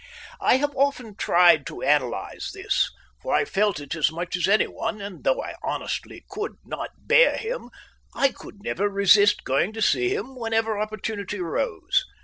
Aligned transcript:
I 0.39 0.59
often 0.75 1.13
tried 1.15 1.67
to 1.67 1.81
analyse 1.81 2.51
this, 2.51 2.89
for 3.21 3.35
I 3.35 3.45
felt 3.45 3.79
it 3.79 3.93
as 3.93 4.11
much 4.11 4.35
as 4.35 4.47
anyone, 4.47 4.99
and 4.99 5.23
though 5.23 5.43
I 5.43 5.53
honestly 5.61 6.25
could 6.27 6.55
not 6.65 6.89
bear 7.05 7.37
him, 7.37 7.69
I 8.15 8.29
could 8.29 8.63
never 8.63 8.89
resist 8.89 9.43
going 9.43 9.73
to 9.73 9.81
see 9.83 10.09
him 10.11 10.35
whenever 10.35 10.75
opportunity 10.79 11.37
arose. 11.37 12.03